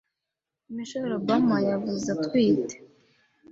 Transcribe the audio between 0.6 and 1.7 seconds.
Michelle Obama